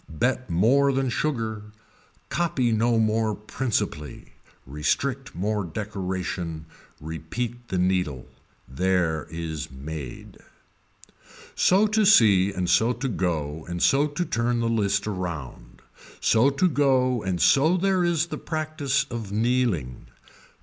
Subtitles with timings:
[0.09, 1.61] Bet more than sugar,
[2.29, 4.33] copy no more principally,
[4.65, 6.65] restrict more decoration,
[6.99, 8.25] repeat the needle.
[8.67, 10.39] There is made.
[11.53, 15.83] So to see and so to go and so to turn the list around,
[16.19, 20.07] so to go and so there is the practice of Nileing.